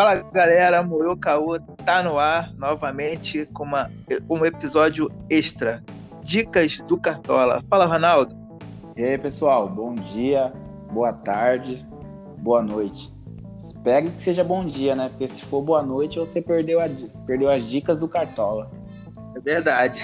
Fala 0.00 0.14
galera, 0.32 0.82
Moyo 0.82 1.14
Caô 1.14 1.60
tá 1.84 2.02
no 2.02 2.18
ar 2.18 2.54
novamente 2.54 3.44
com 3.52 3.64
uma, 3.64 3.90
um 4.30 4.46
episódio 4.46 5.12
extra. 5.28 5.84
Dicas 6.22 6.78
do 6.88 6.96
Cartola. 6.96 7.62
Fala, 7.68 7.84
Ronaldo. 7.84 8.34
E 8.96 9.04
aí, 9.04 9.18
pessoal, 9.18 9.68
bom 9.68 9.94
dia, 9.94 10.54
boa 10.90 11.12
tarde, 11.12 11.86
boa 12.38 12.62
noite. 12.62 13.12
Espero 13.60 14.10
que 14.12 14.22
seja 14.22 14.42
bom 14.42 14.64
dia, 14.64 14.96
né? 14.96 15.10
Porque 15.10 15.28
se 15.28 15.44
for 15.44 15.60
boa 15.60 15.82
noite, 15.82 16.18
você 16.18 16.40
perdeu, 16.40 16.80
a, 16.80 16.88
perdeu 17.26 17.50
as 17.50 17.62
dicas 17.62 18.00
do 18.00 18.08
Cartola. 18.08 18.70
É 19.36 19.40
verdade. 19.40 20.02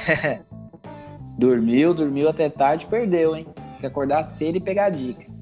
dormiu, 1.40 1.94
dormiu 1.94 2.28
até 2.28 2.50
tarde, 2.50 2.84
perdeu, 2.84 3.34
hein? 3.34 3.46
Tem 3.54 3.80
que 3.80 3.86
acordar 3.86 4.22
cedo 4.24 4.58
e 4.58 4.60
pegar 4.60 4.84
a 4.84 4.90
dica. 4.90 5.36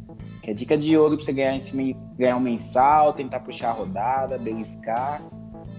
Que 0.45 0.51
é 0.51 0.55
dica 0.55 0.77
de 0.77 0.95
ouro 0.95 1.17
pra 1.17 1.25
você 1.25 1.33
ganhar, 1.33 1.57
esse, 1.57 1.97
ganhar 2.19 2.37
um 2.37 2.41
mensal, 2.41 3.15
tentar 3.15 3.41
puxar 3.41 3.71
a 3.71 3.73
rodada, 3.73 4.37
beliscar. 4.37 5.23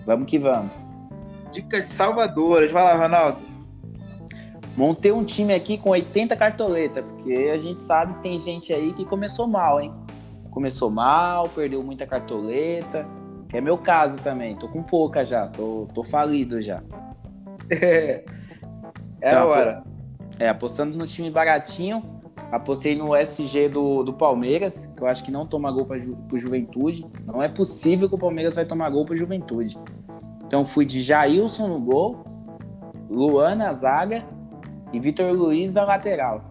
Vamos 0.08 0.28
que 0.28 0.40
vamos. 0.40 0.72
Dicas 1.52 1.86
salvadoras. 1.86 2.72
Vai 2.72 2.84
lá, 2.84 2.96
Ronaldo. 2.98 3.38
Montei 4.76 5.12
um 5.12 5.24
time 5.24 5.54
aqui 5.54 5.78
com 5.78 5.92
80 5.92 6.36
cartoletas, 6.36 7.06
porque 7.06 7.52
a 7.54 7.58
gente 7.58 7.84
sabe 7.84 8.16
que 8.16 8.22
tem 8.22 8.42
gente 8.42 8.74
aí 8.74 8.92
que 8.94 9.06
começou 9.06 9.46
mal, 9.46 9.80
hein? 9.80 9.94
Começou 10.50 10.90
mal, 10.90 11.48
perdeu 11.48 11.84
muita 11.84 12.08
cartoleta, 12.08 13.08
que 13.48 13.58
é 13.58 13.62
meu 13.62 13.78
caso 13.78 14.20
também. 14.24 14.56
Tô 14.56 14.68
com 14.68 14.82
pouca 14.82 15.24
já, 15.24 15.46
tô, 15.46 15.88
tô 15.94 16.04
falido 16.04 16.60
já. 16.60 16.82
É, 17.70 18.24
é 19.22 19.30
então, 19.30 19.44
a 19.44 19.46
hora. 19.46 19.84
É, 20.40 20.50
apostando 20.50 20.98
no 20.98 21.08
time 21.08 21.32
baratinho, 21.32 22.15
Apostei 22.56 22.96
no 22.96 23.14
SG 23.14 23.68
do, 23.68 24.02
do 24.02 24.14
Palmeiras, 24.14 24.86
que 24.86 25.04
eu 25.04 25.08
acho 25.08 25.26
que 25.26 25.30
não 25.30 25.46
toma 25.46 25.70
gol 25.70 25.86
para 25.86 25.98
Ju, 25.98 26.18
Juventude. 26.36 27.06
Não 27.26 27.44
é 27.44 27.50
possível 27.50 28.08
que 28.08 28.16
o 28.16 28.18
Palmeiras 28.18 28.56
vai 28.56 28.66
tomar 28.66 28.90
gol 28.90 29.06
para 29.06 29.14
Juventude. 29.14 29.78
Então 30.48 30.66
fui 30.66 30.86
de 30.86 31.02
Jailson 31.02 31.68
no 31.68 31.82
gol, 31.82 32.24
Luan 33.10 33.56
na 33.56 33.74
zaga 33.74 34.24
e 34.94 35.02
Vitor 35.02 35.34
Luiz 35.34 35.74
na 35.74 35.84
lateral. 35.84 36.46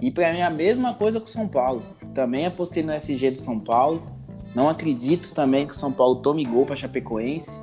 E 0.00 0.10
para 0.10 0.32
mim 0.32 0.40
a 0.40 0.50
mesma 0.50 0.94
coisa 0.94 1.20
com 1.20 1.26
o 1.26 1.30
São 1.30 1.46
Paulo. 1.46 1.84
Também 2.12 2.46
apostei 2.46 2.82
no 2.82 2.92
SG 2.92 3.30
do 3.30 3.38
São 3.38 3.60
Paulo. 3.60 4.02
Não 4.52 4.68
acredito 4.68 5.32
também 5.32 5.64
que 5.64 5.74
o 5.74 5.78
São 5.78 5.92
Paulo 5.92 6.16
tome 6.16 6.44
gol 6.44 6.66
para 6.66 6.74
Chapecoense. 6.74 7.60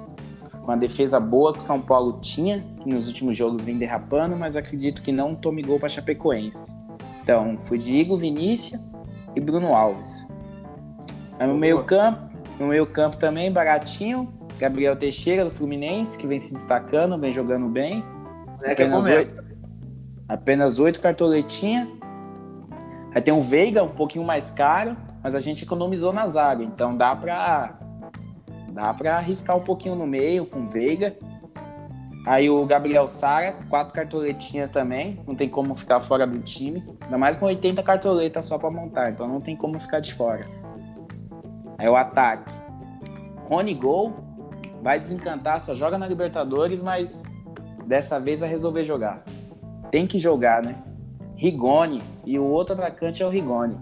Com 0.63 0.71
a 0.71 0.77
defesa 0.77 1.19
boa 1.19 1.51
que 1.51 1.59
o 1.59 1.63
São 1.63 1.81
Paulo 1.81 2.19
tinha, 2.21 2.65
que 2.81 2.87
nos 2.87 3.07
últimos 3.07 3.35
jogos 3.35 3.65
vem 3.65 3.77
derrapando, 3.77 4.37
mas 4.37 4.55
acredito 4.55 5.01
que 5.01 5.11
não 5.11 5.35
tome 5.35 5.61
gol 5.61 5.81
para 5.81 5.89
Chapecoense. 5.89 6.79
Então, 7.29 7.59
fui 7.59 7.77
de 7.77 7.95
Igor 7.95 8.17
Vinícius 8.17 8.81
e 9.35 9.39
Bruno 9.39 9.75
Alves. 9.75 10.25
Aí 11.37 11.47
no 11.47 11.55
meio 11.55 11.83
campo, 11.83 12.27
no 12.59 12.65
meio 12.65 12.87
campo 12.87 13.17
também, 13.17 13.51
baratinho, 13.51 14.33
Gabriel 14.57 14.95
Teixeira 14.95 15.45
do 15.45 15.51
Fluminense, 15.51 16.17
que 16.17 16.25
vem 16.25 16.39
se 16.39 16.55
destacando, 16.55 17.19
vem 17.19 17.31
jogando 17.31 17.69
bem. 17.69 18.03
É 18.63 18.71
apenas, 18.71 19.05
é 19.05 19.17
oito, 19.17 19.43
apenas 20.27 20.79
oito 20.79 20.99
cartoletinhas. 20.99 21.87
Aí 23.13 23.21
tem 23.21 23.31
o 23.31 23.41
Veiga, 23.41 23.83
um 23.83 23.89
pouquinho 23.89 24.25
mais 24.25 24.49
caro, 24.49 24.97
mas 25.21 25.35
a 25.35 25.39
gente 25.39 25.63
economizou 25.63 26.11
na 26.11 26.25
zaga, 26.25 26.63
então 26.63 26.97
dá 26.97 27.15
pra 27.15 27.77
dá 28.69 28.91
para 28.91 29.17
arriscar 29.17 29.55
um 29.55 29.63
pouquinho 29.63 29.93
no 29.93 30.07
meio 30.07 30.47
com 30.47 30.61
o 30.61 30.67
Veiga. 30.67 31.15
Aí 32.25 32.49
o 32.49 32.65
Gabriel 32.65 33.07
Sara, 33.07 33.53
quatro 33.69 33.93
cartoletinhas 33.93 34.69
também, 34.69 35.19
não 35.25 35.35
tem 35.35 35.47
como 35.47 35.73
ficar 35.75 36.01
fora 36.01 36.27
do 36.27 36.39
time. 36.39 36.83
Ainda 37.01 37.17
mais 37.17 37.37
com 37.37 37.45
80 37.45 37.81
cartoletas 37.81 38.45
só 38.45 38.57
para 38.57 38.69
montar, 38.69 39.11
então 39.11 39.27
não 39.27 39.39
tem 39.39 39.55
como 39.55 39.79
ficar 39.79 39.99
de 39.99 40.13
fora. 40.13 40.45
Aí 41.77 41.87
o 41.87 41.95
ataque. 41.95 42.51
Rony 43.47 43.73
Gol, 43.73 44.13
vai 44.81 44.99
desencantar, 44.99 45.59
só 45.59 45.73
joga 45.73 45.97
na 45.97 46.05
Libertadores, 46.05 46.83
mas 46.83 47.23
dessa 47.87 48.19
vez 48.19 48.39
vai 48.39 48.49
resolver 48.49 48.83
jogar. 48.83 49.23
Tem 49.89 50.05
que 50.05 50.19
jogar, 50.19 50.61
né? 50.61 50.75
Rigoni, 51.35 52.03
e 52.25 52.37
o 52.37 52.45
outro 52.45 52.75
atacante 52.75 53.23
é 53.23 53.25
o 53.25 53.29
Rigoni. 53.29 53.77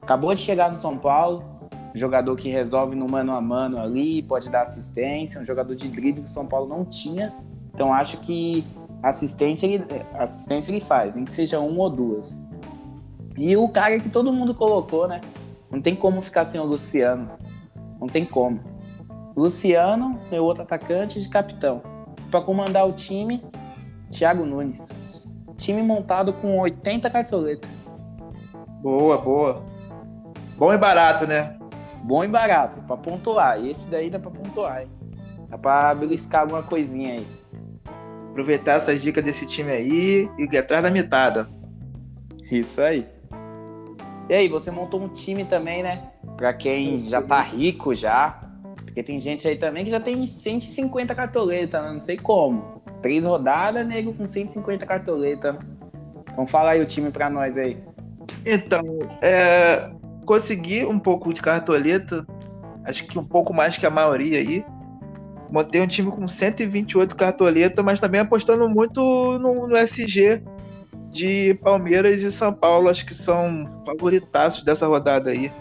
Acabou 0.00 0.32
de 0.32 0.40
chegar 0.40 0.70
no 0.70 0.78
São 0.78 0.96
Paulo, 0.96 1.44
jogador 1.94 2.36
que 2.36 2.48
resolve 2.48 2.94
no 2.94 3.08
mano 3.08 3.32
a 3.32 3.40
mano 3.40 3.78
ali, 3.78 4.22
pode 4.22 4.48
dar 4.48 4.62
assistência, 4.62 5.40
um 5.40 5.44
jogador 5.44 5.74
de 5.74 5.88
drible 5.88 6.22
que 6.22 6.28
o 6.28 6.32
São 6.32 6.46
Paulo 6.46 6.68
não 6.68 6.84
tinha 6.84 7.34
então 7.74 7.92
acho 7.92 8.18
que 8.18 8.64
assistência 9.02 9.66
ele, 9.66 9.84
assistência 10.14 10.70
ele 10.70 10.80
faz, 10.80 11.14
nem 11.14 11.24
que 11.24 11.32
seja 11.32 11.58
uma 11.60 11.82
ou 11.82 11.90
duas. 11.90 12.42
E 13.36 13.56
o 13.56 13.68
cara 13.68 13.98
que 13.98 14.08
todo 14.08 14.32
mundo 14.32 14.54
colocou, 14.54 15.08
né? 15.08 15.20
Não 15.70 15.80
tem 15.80 15.96
como 15.96 16.20
ficar 16.20 16.44
sem 16.44 16.60
o 16.60 16.64
Luciano. 16.64 17.30
Não 17.98 18.06
tem 18.06 18.24
como. 18.24 18.60
Luciano, 19.34 20.20
meu 20.30 20.44
outro 20.44 20.62
atacante 20.62 21.20
de 21.20 21.28
capitão. 21.28 21.82
Para 22.30 22.42
comandar 22.42 22.86
o 22.86 22.92
time, 22.92 23.42
Thiago 24.10 24.44
Nunes. 24.44 24.88
Time 25.56 25.82
montado 25.82 26.34
com 26.34 26.58
80 26.58 27.08
cartoletas. 27.08 27.70
Boa, 28.82 29.16
boa. 29.16 29.62
Bom 30.58 30.72
e 30.72 30.76
barato, 30.76 31.26
né? 31.26 31.56
Bom 32.02 32.22
e 32.22 32.28
barato, 32.28 32.82
para 32.82 32.96
pontuar. 32.96 33.60
E 33.60 33.70
esse 33.70 33.88
daí 33.88 34.10
dá 34.10 34.18
para 34.18 34.30
pontuar, 34.30 34.82
hein? 34.82 34.90
Dá 35.48 35.56
para 35.56 35.94
beliscar 35.94 36.42
alguma 36.42 36.62
coisinha 36.62 37.14
aí. 37.14 37.41
Aproveitar 38.32 38.78
essas 38.78 38.98
dicas 38.98 39.22
desse 39.22 39.46
time 39.46 39.70
aí 39.70 40.28
e 40.38 40.44
ir 40.44 40.56
atrás 40.56 40.82
da 40.82 40.90
mitada. 40.90 41.46
Isso 42.50 42.80
aí. 42.80 43.06
E 44.26 44.34
aí, 44.34 44.48
você 44.48 44.70
montou 44.70 45.02
um 45.02 45.08
time 45.08 45.44
também, 45.44 45.82
né? 45.82 46.10
Pra 46.38 46.54
quem 46.54 47.08
já 47.10 47.20
tá 47.20 47.42
rico 47.42 47.94
já. 47.94 48.40
Porque 48.74 49.02
tem 49.02 49.20
gente 49.20 49.46
aí 49.46 49.56
também 49.56 49.84
que 49.84 49.90
já 49.90 50.00
tem 50.00 50.26
150 50.26 51.14
cartoletas, 51.14 51.82
né? 51.82 51.92
Não 51.92 52.00
sei 52.00 52.16
como. 52.16 52.82
Três 53.02 53.22
rodadas, 53.22 53.86
nego, 53.86 54.14
com 54.14 54.26
150 54.26 54.86
cartoletas. 54.86 55.56
Então 56.32 56.46
fala 56.46 56.70
aí 56.70 56.80
o 56.80 56.86
time 56.86 57.10
pra 57.10 57.28
nós 57.28 57.58
aí. 57.58 57.76
Então, 58.46 58.82
é, 59.20 59.90
consegui 60.24 60.86
um 60.86 60.98
pouco 60.98 61.34
de 61.34 61.42
cartoleta. 61.42 62.26
Acho 62.84 63.06
que 63.06 63.18
um 63.18 63.24
pouco 63.24 63.52
mais 63.52 63.76
que 63.76 63.84
a 63.84 63.90
maioria 63.90 64.38
aí 64.38 64.64
montei 65.52 65.82
um 65.82 65.86
time 65.86 66.10
com 66.10 66.26
128 66.26 67.14
cartoletas, 67.14 67.84
mas 67.84 68.00
também 68.00 68.20
apostando 68.20 68.66
muito 68.68 69.00
no, 69.38 69.68
no, 69.68 69.76
SG 69.76 70.42
de 71.10 71.52
Palmeiras 71.62 72.22
e 72.22 72.32
São 72.32 72.54
Paulo, 72.54 72.88
acho 72.88 73.04
que 73.04 73.14
são 73.14 73.82
favoritaços 73.84 74.64
dessa 74.64 74.86
rodada 74.86 75.30
aí. 75.30 75.52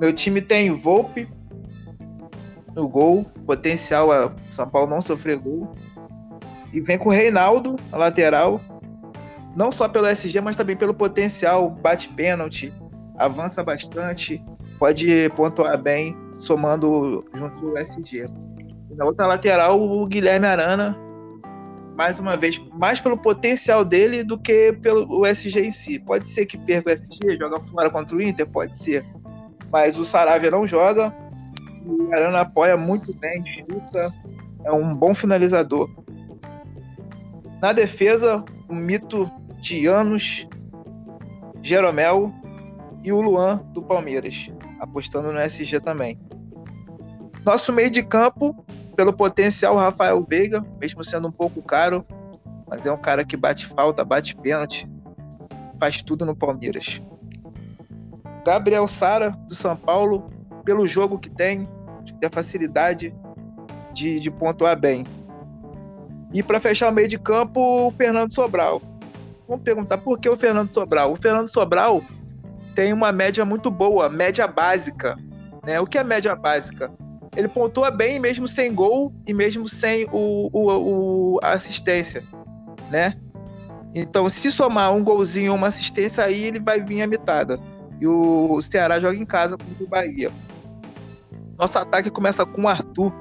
Meu 0.00 0.10
time 0.14 0.40
tem 0.40 0.74
Volpe 0.74 1.28
no 2.74 2.88
gol, 2.88 3.26
potencial 3.44 4.10
a 4.10 4.32
São 4.50 4.66
Paulo 4.66 4.88
não 4.88 5.02
sofrer 5.02 5.36
gol. 5.36 5.76
E 6.72 6.80
vem 6.80 6.96
com 6.96 7.10
o 7.10 7.12
Reinaldo, 7.12 7.76
a 7.92 7.98
lateral, 7.98 8.58
não 9.54 9.70
só 9.70 9.86
pelo 9.86 10.06
SG, 10.06 10.40
mas 10.40 10.56
também 10.56 10.76
pelo 10.76 10.94
potencial, 10.94 11.68
bate 11.68 12.08
pênalti, 12.08 12.72
avança 13.18 13.62
bastante, 13.62 14.42
pode 14.80 15.28
pontuar 15.36 15.76
bem 15.76 16.16
somando 16.32 17.22
junto 17.34 17.66
o 17.66 17.78
SG. 17.78 18.24
Na 18.96 19.04
outra 19.04 19.26
lateral, 19.26 19.80
o 19.80 20.06
Guilherme 20.06 20.46
Arana, 20.46 20.98
mais 21.96 22.18
uma 22.18 22.34
vez, 22.34 22.58
mais 22.72 22.98
pelo 22.98 23.16
potencial 23.16 23.84
dele 23.84 24.24
do 24.24 24.38
que 24.38 24.72
pelo 24.72 25.26
SG 25.26 25.66
em 25.66 25.70
si. 25.70 25.98
Pode 25.98 26.26
ser 26.26 26.46
que 26.46 26.56
perca 26.64 26.88
o 26.88 26.92
SG, 26.94 27.36
joga 27.38 27.60
fora 27.60 27.90
contra 27.90 28.16
o 28.16 28.22
Inter, 28.22 28.48
pode 28.48 28.74
ser. 28.76 29.04
Mas 29.70 29.98
o 29.98 30.04
Saravia 30.04 30.50
não 30.50 30.66
joga. 30.66 31.14
O 31.84 32.12
Arana 32.14 32.40
apoia 32.40 32.76
muito 32.78 33.14
bem, 33.20 33.42
chuta, 33.44 34.08
é 34.64 34.72
um 34.72 34.94
bom 34.94 35.14
finalizador. 35.14 35.90
Na 37.60 37.74
defesa, 37.74 38.42
o 38.66 38.74
mito 38.74 39.30
de 39.60 39.86
anos, 39.86 40.48
Jeromel 41.62 42.32
e 43.04 43.12
o 43.12 43.20
Luan 43.20 43.56
do 43.74 43.82
Palmeiras, 43.82 44.50
apostando 44.80 45.30
no 45.30 45.38
SG 45.38 45.78
também. 45.78 46.18
Nosso 47.44 47.72
meio 47.72 47.90
de 47.90 48.02
campo, 48.02 48.64
pelo 48.96 49.12
potencial, 49.12 49.76
Rafael 49.76 50.24
Veiga, 50.28 50.64
mesmo 50.80 51.04
sendo 51.04 51.28
um 51.28 51.32
pouco 51.32 51.62
caro, 51.62 52.04
mas 52.66 52.86
é 52.86 52.92
um 52.92 52.96
cara 52.96 53.24
que 53.24 53.36
bate 53.36 53.66
falta, 53.66 54.04
bate 54.04 54.34
pênalti, 54.36 54.90
faz 55.78 56.02
tudo 56.02 56.26
no 56.26 56.34
Palmeiras. 56.34 57.00
Gabriel 58.44 58.88
Sara, 58.88 59.30
do 59.46 59.54
São 59.54 59.76
Paulo, 59.76 60.30
pelo 60.64 60.86
jogo 60.86 61.18
que 61.18 61.30
tem, 61.30 61.68
de 62.02 62.12
ter 62.18 62.30
facilidade 62.30 63.14
de, 63.92 64.18
de 64.18 64.30
pontuar 64.30 64.78
bem. 64.78 65.04
E 66.32 66.42
para 66.42 66.60
fechar 66.60 66.90
o 66.90 66.92
meio 66.92 67.08
de 67.08 67.18
campo, 67.18 67.88
o 67.88 67.90
Fernando 67.90 68.32
Sobral. 68.32 68.80
Vamos 69.48 69.64
perguntar 69.64 69.98
por 69.98 70.18
que 70.18 70.28
o 70.28 70.36
Fernando 70.36 70.72
Sobral? 70.72 71.12
O 71.12 71.16
Fernando 71.16 71.48
Sobral 71.48 72.02
tem 72.74 72.92
uma 72.92 73.12
média 73.12 73.44
muito 73.44 73.70
boa, 73.70 74.08
média 74.08 74.46
básica. 74.46 75.16
Né? 75.66 75.80
O 75.80 75.86
que 75.86 75.98
é 75.98 76.04
média 76.04 76.34
básica? 76.34 76.90
ele 77.36 77.48
pontua 77.48 77.90
bem 77.90 78.18
mesmo 78.18 78.48
sem 78.48 78.74
gol 78.74 79.12
e 79.26 79.32
mesmo 79.32 79.68
sem 79.68 80.06
o, 80.10 80.50
o, 80.52 81.34
o 81.34 81.40
assistência, 81.42 82.24
né? 82.90 83.14
Então, 83.94 84.28
se 84.28 84.50
somar 84.50 84.92
um 84.92 85.02
golzinho 85.02 85.52
ou 85.52 85.58
uma 85.58 85.68
assistência, 85.68 86.24
aí 86.24 86.44
ele 86.44 86.60
vai 86.60 86.80
vir 86.80 87.02
a 87.02 87.06
mitada. 87.06 87.58
E 88.00 88.06
o 88.06 88.60
Ceará 88.60 89.00
joga 89.00 89.16
em 89.16 89.26
casa 89.26 89.56
contra 89.56 89.84
o 89.84 89.88
Bahia. 89.88 90.30
Nosso 91.58 91.78
ataque 91.78 92.08
começa 92.08 92.46
com 92.46 92.62
o 92.62 92.68
Arthur. 92.68 93.12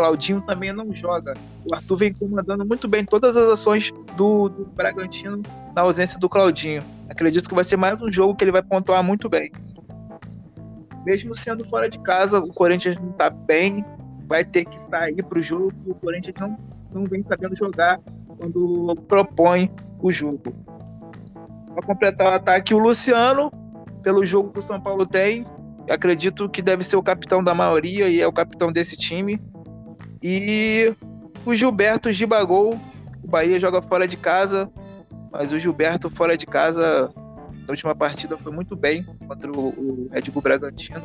Claudinho 0.00 0.40
também 0.40 0.72
não 0.72 0.94
joga. 0.94 1.36
O 1.62 1.74
Arthur 1.74 1.96
vem 1.96 2.14
comandando 2.14 2.64
muito 2.64 2.88
bem 2.88 3.04
todas 3.04 3.36
as 3.36 3.46
ações 3.50 3.92
do, 4.16 4.48
do 4.48 4.64
Bragantino 4.64 5.42
na 5.76 5.82
ausência 5.82 6.18
do 6.18 6.26
Claudinho. 6.26 6.82
Acredito 7.10 7.46
que 7.46 7.54
vai 7.54 7.64
ser 7.64 7.76
mais 7.76 8.00
um 8.00 8.10
jogo 8.10 8.34
que 8.34 8.42
ele 8.42 8.50
vai 8.50 8.62
pontuar 8.62 9.04
muito 9.04 9.28
bem. 9.28 9.52
Mesmo 11.04 11.36
sendo 11.36 11.66
fora 11.66 11.86
de 11.86 11.98
casa, 11.98 12.38
o 12.38 12.50
Corinthians 12.50 12.96
não 12.98 13.10
está 13.10 13.28
bem, 13.28 13.84
vai 14.26 14.42
ter 14.42 14.64
que 14.64 14.80
sair 14.80 15.22
para 15.22 15.38
o 15.38 15.42
jogo. 15.42 15.70
O 15.84 15.94
Corinthians 15.94 16.36
não, 16.40 16.58
não 16.94 17.04
vem 17.04 17.22
sabendo 17.22 17.54
jogar 17.54 18.00
quando 18.38 18.96
propõe 19.06 19.70
o 20.00 20.10
jogo. 20.10 20.54
Para 21.74 21.86
completar 21.86 22.26
o 22.26 22.34
ataque, 22.36 22.72
o 22.72 22.78
Luciano, 22.78 23.52
pelo 24.02 24.24
jogo 24.24 24.50
que 24.50 24.60
o 24.60 24.62
São 24.62 24.80
Paulo 24.80 25.04
tem, 25.04 25.44
acredito 25.90 26.48
que 26.48 26.62
deve 26.62 26.84
ser 26.84 26.96
o 26.96 27.02
capitão 27.02 27.44
da 27.44 27.52
maioria 27.52 28.08
e 28.08 28.18
é 28.18 28.26
o 28.26 28.32
capitão 28.32 28.72
desse 28.72 28.96
time. 28.96 29.38
E 30.22 30.94
o 31.44 31.54
Gilberto 31.54 32.10
Gibagol, 32.10 32.78
o 33.22 33.28
Bahia 33.28 33.58
joga 33.58 33.80
fora 33.80 34.06
de 34.06 34.16
casa, 34.16 34.70
mas 35.32 35.52
o 35.52 35.58
Gilberto 35.58 36.10
fora 36.10 36.36
de 36.36 36.46
casa 36.46 37.12
na 37.14 37.70
última 37.70 37.94
partida 37.94 38.36
foi 38.36 38.52
muito 38.52 38.76
bem 38.76 39.04
contra 39.26 39.50
o, 39.50 40.08
Red 40.12 40.22
Bull 40.30 40.42
Bragantino. 40.42 41.02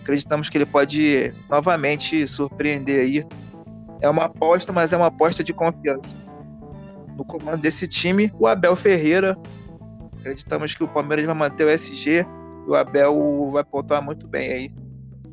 Acreditamos 0.00 0.50
que 0.50 0.58
ele 0.58 0.66
pode 0.66 1.32
novamente 1.48 2.26
surpreender 2.26 3.00
aí. 3.00 3.24
É 4.00 4.08
uma 4.08 4.24
aposta, 4.24 4.72
mas 4.72 4.92
é 4.92 4.96
uma 4.96 5.06
aposta 5.06 5.44
de 5.44 5.52
confiança. 5.52 6.16
No 7.16 7.24
comando 7.24 7.60
desse 7.60 7.86
time, 7.86 8.32
o 8.38 8.46
Abel 8.46 8.74
Ferreira. 8.74 9.36
Acreditamos 10.18 10.74
que 10.74 10.82
o 10.82 10.88
Palmeiras 10.88 11.24
vai 11.24 11.34
manter 11.34 11.64
o 11.64 11.70
SG 11.70 12.26
e 12.66 12.70
o 12.70 12.74
Abel 12.74 13.50
vai 13.52 13.64
pontuar 13.64 14.02
muito 14.02 14.26
bem 14.26 14.52
aí 14.52 14.74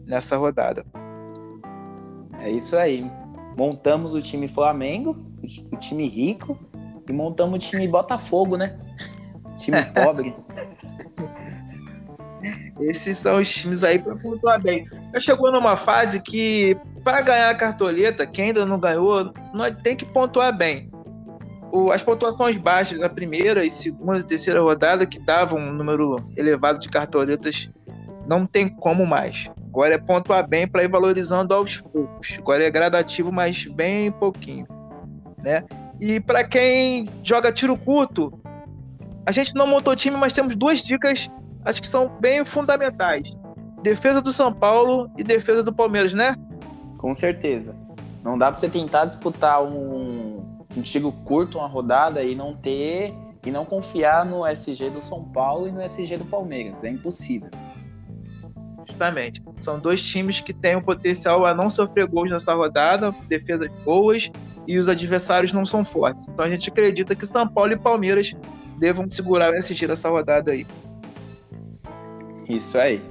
nessa 0.06 0.36
rodada. 0.38 0.86
É 2.42 2.50
isso 2.50 2.76
aí. 2.78 3.10
Montamos 3.58 4.14
o 4.14 4.22
time 4.22 4.48
Flamengo, 4.48 5.18
o 5.72 5.78
time 5.78 6.08
rico, 6.08 6.58
e 7.08 7.14
montamos 7.14 7.56
o 7.56 7.70
time 7.70 7.88
Botafogo, 7.88 8.56
né? 8.56 8.80
Time 9.58 9.84
pobre. 9.94 10.36
Esses 12.80 13.18
são 13.18 13.42
os 13.42 13.54
times 13.54 13.84
aí 13.84 14.00
para 14.00 14.16
pontuar 14.16 14.62
bem. 14.62 14.88
Já 15.14 15.20
chegou 15.20 15.52
numa 15.52 15.76
fase 15.76 16.22
que, 16.22 16.78
para 17.04 17.22
ganhar 17.22 17.50
a 17.50 17.56
cartoleta, 17.56 18.26
quem 18.26 18.46
ainda 18.46 18.66
não 18.66 18.80
ganhou, 18.80 19.34
nós 19.54 19.76
tem 19.84 19.96
que 19.96 20.06
pontuar 20.06 20.56
bem. 20.56 20.90
O, 21.72 21.92
as 21.92 22.02
pontuações 22.02 22.58
baixas 22.58 23.00
da 23.00 23.10
primeira 23.10 23.66
e 23.66 23.70
segunda 23.70 24.20
e 24.20 24.24
terceira 24.24 24.62
rodada, 24.62 25.06
que 25.06 25.20
davam 25.20 25.60
um 25.60 25.74
número 25.74 26.24
elevado 26.38 26.80
de 26.80 26.88
cartoletas, 26.88 27.70
não 28.26 28.46
tem 28.46 28.70
como 28.70 29.06
mais. 29.06 29.50
Agora 29.70 29.94
é 29.94 29.98
pontuar 29.98 30.48
bem 30.48 30.68
para 30.68 30.84
ir 30.84 30.90
valorizando 30.90 31.54
aos 31.54 31.80
poucos. 31.80 32.36
Agora 32.40 32.64
é 32.64 32.72
gradativo, 32.72 33.32
mas 33.32 33.66
bem 33.66 34.12
pouquinho. 34.12 34.68
Né? 35.38 35.64
E 36.02 36.20
para 36.20 36.44
quem 36.44 37.08
joga 37.24 37.52
tiro 37.52 37.78
curto, 37.78 38.34
a 39.26 39.32
gente 39.32 39.54
não 39.54 39.68
montou 39.68 39.96
time, 39.96 40.18
mas 40.18 40.34
temos 40.34 40.56
duas 40.56 40.82
dicas, 40.82 41.30
acho 41.64 41.82
que 41.82 41.88
são 41.88 42.10
bem 42.20 42.44
fundamentais. 42.44 43.32
Defesa 43.84 44.22
do 44.22 44.32
São 44.32 44.52
Paulo 44.52 45.10
e 45.18 45.24
defesa 45.24 45.62
do 45.62 45.72
Palmeiras, 45.72 46.14
né? 46.14 46.36
Com 46.98 47.14
certeza. 47.14 47.76
Não 48.24 48.38
dá 48.38 48.48
para 48.48 48.58
você 48.58 48.70
tentar 48.70 49.06
disputar 49.06 49.64
um, 49.64 50.44
um 50.76 50.82
tiro 50.82 51.12
curto, 51.12 51.60
uma 51.60 51.68
rodada 51.68 52.24
e 52.24 52.36
não 52.36 52.56
ter 52.56 53.14
e 53.46 53.52
não 53.52 53.66
confiar 53.66 54.26
no 54.26 54.46
SG 54.46 54.90
do 54.90 55.00
São 55.00 55.24
Paulo 55.24 55.68
e 55.68 55.72
no 55.72 55.82
SG 55.82 56.18
do 56.18 56.26
Palmeiras. 56.26 56.84
É 56.84 56.90
impossível. 56.90 57.50
Justamente. 58.90 59.42
São 59.60 59.80
dois 59.80 60.02
times 60.02 60.42
que 60.42 60.54
têm 60.54 60.76
o 60.76 60.82
potencial 60.82 61.46
a 61.46 61.54
não 61.54 61.70
sofrer 61.70 62.08
gols 62.08 62.30
nessa 62.30 62.54
rodada, 62.54 63.14
defesas 63.28 63.70
boas 63.86 64.32
e 64.68 64.78
os 64.78 64.90
adversários 64.90 65.54
não 65.54 65.66
são 65.66 65.86
fortes. 65.86 66.28
Então 66.28 66.44
a 66.44 66.50
gente 66.50 66.70
acredita 66.70 67.16
que 67.16 67.24
o 67.24 67.28
São 67.28 67.48
Paulo 67.48 67.72
e 67.72 67.78
Palmeiras 67.78 68.34
devam 68.78 69.10
segurar 69.10 69.52
o 69.52 69.56
SG 69.56 69.88
nessa 69.88 70.10
rodada 70.10 70.52
aí. 70.52 70.66
Isso 72.48 72.78
aí. 72.78 73.02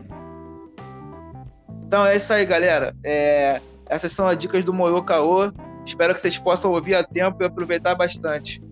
Então 1.87 2.05
é 2.05 2.17
isso 2.17 2.33
aí, 2.33 2.45
galera. 2.45 2.95
É... 3.05 3.61
Essas 3.89 4.13
são 4.13 4.27
as 4.27 4.37
dicas 4.37 4.65
do 4.65 4.75
Moyo 4.75 5.03
Caô. 5.03 5.51
Espero 5.87 6.13
que 6.13 6.21
vocês 6.21 6.37
possam 6.37 6.73
ouvir 6.73 6.95
a 6.95 7.03
tempo 7.03 7.43
e 7.43 7.47
aproveitar 7.47 7.95
bastante. 7.95 8.63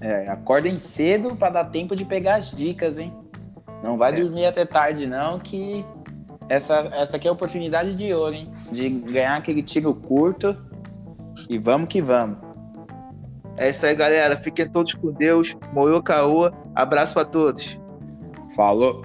É, 0.00 0.28
acordem 0.28 0.78
cedo 0.78 1.36
para 1.36 1.50
dar 1.50 1.64
tempo 1.66 1.94
de 1.94 2.04
pegar 2.04 2.36
as 2.36 2.50
dicas, 2.50 2.96
hein? 2.96 3.12
Não 3.82 3.98
vai 3.98 4.12
é. 4.12 4.22
dormir 4.22 4.46
até 4.46 4.64
tarde, 4.64 5.06
não, 5.06 5.38
que 5.38 5.84
essa, 6.48 6.90
essa 6.92 7.16
aqui 7.16 7.26
é 7.26 7.30
a 7.30 7.32
oportunidade 7.32 7.94
de 7.94 8.12
ouro, 8.12 8.34
hein? 8.34 8.52
De 8.70 8.88
ganhar 8.88 9.36
aquele 9.36 9.62
tiro 9.62 9.94
curto. 9.94 10.56
E 11.48 11.58
vamos 11.58 11.88
que 11.88 12.00
vamos. 12.00 12.38
É 13.56 13.70
isso 13.70 13.84
aí, 13.86 13.94
galera. 13.94 14.36
Fiquem 14.36 14.68
todos 14.68 14.94
com 14.94 15.12
Deus. 15.12 15.56
Moyo 15.72 16.02
Caô. 16.02 16.50
Abraço 16.74 17.18
a 17.18 17.24
todos. 17.24 17.78
Falou. 18.54 19.02